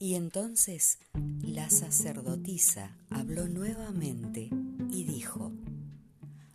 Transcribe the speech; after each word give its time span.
Entonces 0.00 0.98
la 1.40 1.70
sacerdotisa 1.70 2.98
habló 3.08 3.48
nuevamente 3.48 4.50
y 4.90 5.04
dijo, 5.04 5.52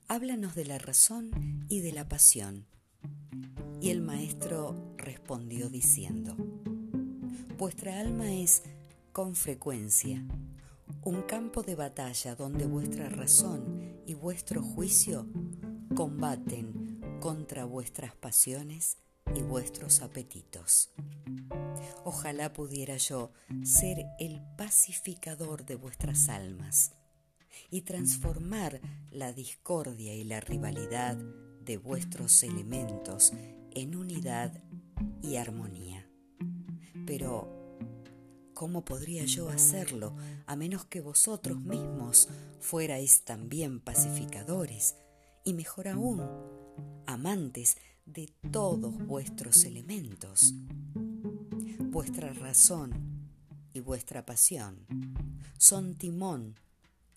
Háblanos 0.08 0.54
de 0.54 0.66
la 0.66 0.78
razón 0.78 1.66
y 1.70 1.80
de 1.80 1.92
la 1.92 2.08
pasión. 2.08 2.68
Y 3.82 3.90
el 3.90 4.02
maestro 4.02 4.94
respondió 4.98 5.70
diciendo, 5.70 6.36
Vuestra 7.58 8.00
alma 8.00 8.32
es, 8.32 8.62
con 9.12 9.36
frecuencia, 9.36 10.24
un 11.02 11.24
campo 11.24 11.64
de 11.64 11.74
batalla 11.74 12.36
donde 12.36 12.68
vuestra 12.68 13.10
razón 13.10 14.04
y 14.06 14.14
vuestro 14.14 14.62
juicio 14.62 15.28
combaten 15.96 17.02
contra 17.20 17.66
vuestras 17.66 18.14
pasiones 18.16 18.98
y 19.36 19.42
vuestros 19.42 20.02
apetitos. 20.02 20.92
Ojalá 22.06 22.54
pudiera 22.54 22.98
yo 22.98 23.32
ser 23.64 24.06
el 24.20 24.42
pacificador 24.58 25.66
de 25.66 25.76
vuestras 25.76 26.30
almas 26.30 26.94
y 27.70 27.82
transformar 27.82 28.82
la 29.12 29.34
discordia 29.34 30.14
y 30.14 30.24
la 30.24 30.40
rivalidad 30.40 31.18
de 31.62 31.78
vuestros 31.78 32.44
elementos 32.44 33.34
en 33.72 33.96
unidad 33.96 34.62
y 35.22 35.38
armonía. 35.38 36.08
Pero, 37.06 37.78
¿cómo 38.54 38.86
podría 38.86 39.26
yo 39.26 39.50
hacerlo 39.50 40.16
a 40.46 40.56
menos 40.56 40.86
que 40.86 41.02
vosotros 41.02 41.60
mismos 41.62 42.30
fuerais 42.60 43.24
también 43.24 43.80
pacificadores 43.80 44.96
y 45.44 45.54
mejor 45.54 45.88
aún, 45.88 46.22
amantes 47.06 47.78
de 48.06 48.34
todos 48.52 48.98
vuestros 49.06 49.64
elementos? 49.64 50.54
Vuestra 51.94 52.34
razón 52.34 52.92
y 53.72 53.80
vuestra 53.80 54.26
pasión 54.26 54.88
son 55.60 55.94
timón 55.94 56.56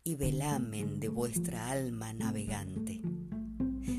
y 0.05 0.17
velamen 0.17 1.01
de 1.01 1.09
vuestra 1.09 1.71
alma 1.71 2.13
navegante. 2.13 3.01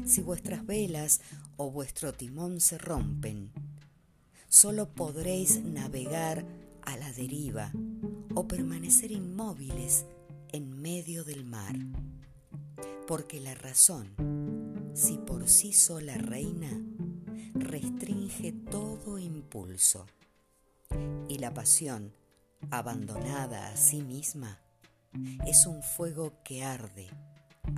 Si 0.05 0.21
vuestras 0.21 0.67
velas 0.67 1.21
o 1.55 1.71
vuestro 1.71 2.13
timón 2.13 2.59
se 2.61 2.77
rompen, 2.77 3.51
solo 4.49 4.93
podréis 4.93 5.63
navegar 5.63 6.45
a 6.83 6.95
la 6.95 7.11
deriva 7.11 7.71
o 8.35 8.47
permanecer 8.47 9.11
inmóviles 9.11 10.05
en 10.49 10.79
medio 10.79 11.23
del 11.23 11.43
mar. 11.43 11.75
Porque 13.07 13.39
la 13.39 13.55
razón, 13.55 14.91
si 14.93 15.17
por 15.17 15.49
sí 15.49 15.73
sola 15.73 16.19
reina, 16.19 16.69
restringe 17.55 18.51
todo 18.51 19.17
impulso 19.17 20.05
y 21.27 21.37
la 21.39 21.53
pasión, 21.53 22.13
abandonada 22.71 23.69
a 23.69 23.77
sí 23.77 24.01
misma, 24.01 24.59
es 25.45 25.65
un 25.65 25.83
fuego 25.83 26.41
que 26.43 26.63
arde 26.63 27.09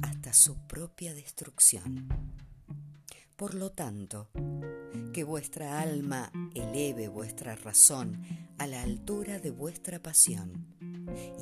hasta 0.02 0.34
su 0.34 0.56
propia 0.67 1.14
destrucción. 1.14 2.08
Por 3.36 3.53
lo 3.53 3.72
tanto, 3.72 4.30
que 5.14 5.23
vuestra 5.23 5.80
alma 5.80 6.31
eleve 6.53 7.08
vuestra 7.08 7.56
razón 7.56 8.22
a 8.58 8.67
la 8.67 8.81
altura 8.81 9.40
de 9.40 9.52
vuestra 9.52 10.02
pasión, 10.02 10.75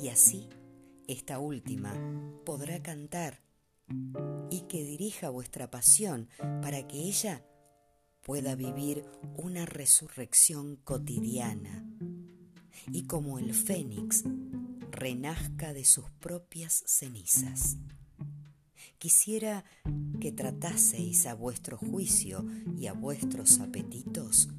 y 0.00 0.08
así 0.08 0.48
esta 1.08 1.38
última 1.38 1.94
podrá 2.44 2.82
cantar, 2.82 3.42
y 4.50 4.60
que 4.68 4.84
dirija 4.84 5.30
vuestra 5.30 5.70
pasión 5.70 6.28
para 6.62 6.86
que 6.86 6.98
ella 6.98 7.42
pueda 8.28 8.54
vivir 8.56 9.06
una 9.38 9.64
resurrección 9.64 10.76
cotidiana 10.84 11.82
y 12.92 13.06
como 13.06 13.38
el 13.38 13.54
fénix 13.54 14.22
renazca 14.90 15.72
de 15.72 15.86
sus 15.86 16.10
propias 16.20 16.84
cenizas. 16.86 17.78
Quisiera 18.98 19.64
que 20.20 20.30
trataseis 20.30 21.24
a 21.24 21.32
vuestro 21.32 21.78
juicio 21.78 22.44
y 22.76 22.88
a 22.88 22.92
vuestros 22.92 23.60
apetitos 23.60 24.50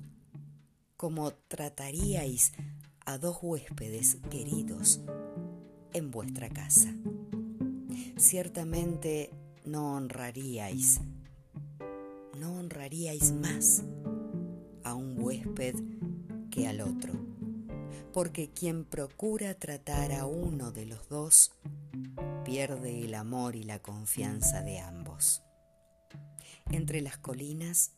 como 0.97 1.31
trataríais 1.33 2.53
a 3.05 3.19
dos 3.19 3.37
huéspedes 3.39 4.17
queridos 4.31 4.99
en 5.93 6.09
vuestra 6.09 6.49
casa. 6.49 6.91
Ciertamente 8.17 9.29
no 9.63 9.93
honraríais 9.93 11.01
no 12.39 12.55
honraríais 12.55 13.33
más 13.33 13.83
a 14.85 14.95
un 14.95 15.21
huésped 15.21 15.75
que 16.49 16.67
al 16.67 16.79
otro, 16.79 17.13
porque 18.13 18.49
quien 18.49 18.85
procura 18.85 19.53
tratar 19.55 20.13
a 20.13 20.25
uno 20.25 20.71
de 20.71 20.85
los 20.85 21.09
dos 21.09 21.51
pierde 22.45 23.03
el 23.03 23.15
amor 23.15 23.57
y 23.57 23.63
la 23.63 23.79
confianza 23.79 24.61
de 24.61 24.79
ambos. 24.79 25.43
Entre 26.71 27.01
las 27.01 27.17
colinas, 27.17 27.91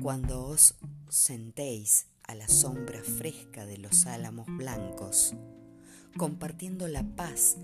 cuando 0.00 0.44
os 0.44 0.74
sentéis 1.08 2.08
a 2.24 2.34
la 2.34 2.48
sombra 2.48 3.02
fresca 3.02 3.64
de 3.64 3.78
los 3.78 4.06
álamos 4.06 4.46
blancos, 4.48 5.34
compartiendo 6.18 6.88
la 6.88 7.04
paz 7.16 7.56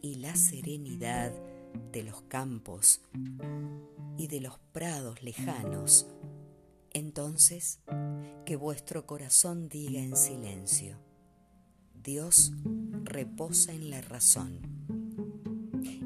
y 0.00 0.16
la 0.16 0.36
serenidad 0.36 1.32
de 1.92 2.02
los 2.02 2.22
campos 2.22 3.00
y 4.16 4.28
de 4.28 4.40
los 4.40 4.58
prados 4.72 5.22
lejanos, 5.22 6.06
entonces 6.92 7.80
que 8.44 8.56
vuestro 8.56 9.06
corazón 9.06 9.68
diga 9.68 10.00
en 10.00 10.16
silencio, 10.16 10.96
Dios 12.02 12.52
reposa 13.04 13.72
en 13.72 13.90
la 13.90 14.00
razón. 14.00 14.60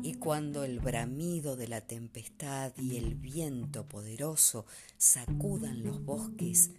Y 0.03 0.15
cuando 0.15 0.65
el 0.65 0.81
bramido 0.81 1.57
de 1.57 1.69
la 1.69 1.83
tempestad 1.83 2.73
y 2.77 2.97
el 2.97 3.15
viento 3.15 3.87
poderoso 3.87 4.67
sacudan 4.97 5.85
los 5.85 6.05
bosques, 6.05 6.71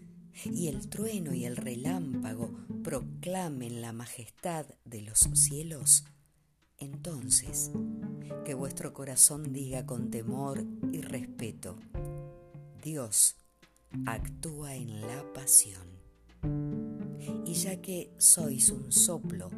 y 0.45 0.67
el 0.67 0.89
trueno 0.89 1.33
y 1.33 1.45
el 1.45 1.57
relámpago 1.57 2.53
proclamen 2.83 3.81
la 3.81 3.93
majestad 3.93 4.65
de 4.85 5.01
los 5.01 5.19
cielos, 5.33 6.05
entonces 6.81 7.71
que 8.43 8.53
vuestro 8.53 8.93
corazón 8.93 9.53
diga 9.53 9.85
con 9.85 10.11
temor 10.11 10.63
y 10.91 11.01
respeto, 11.01 11.77
Dios 12.83 13.35
actúa 14.05 14.75
en 14.75 15.01
la 15.01 15.31
pasión. 15.33 15.87
Y 17.45 17.53
ya 17.53 17.81
que 17.81 18.13
sois 18.17 18.69
un 18.71 18.91
soplo 18.91 19.49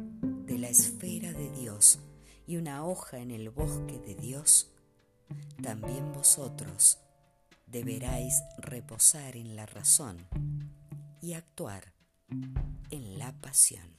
de 0.46 0.58
la 0.58 0.68
esfera 0.68 1.32
de 1.32 1.50
Dios 1.50 1.98
y 2.46 2.56
una 2.56 2.84
hoja 2.84 3.18
en 3.18 3.30
el 3.30 3.48
bosque 3.48 3.98
de 4.00 4.14
Dios, 4.14 4.70
también 5.62 6.12
vosotros 6.12 6.98
deberáis 7.66 8.42
reposar 8.58 9.36
en 9.36 9.56
la 9.56 9.64
razón 9.66 10.18
y 11.22 11.32
actuar 11.32 11.94
en 12.90 13.18
la 13.18 13.32
pasión. 13.40 13.96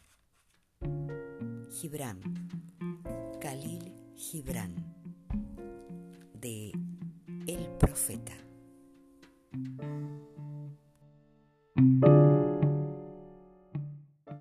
Gibran, 1.71 2.21
Khalil 3.55 3.79
Gibran 4.17 4.75
de 6.41 6.73
El 7.47 7.67
Profeta. 7.79 8.33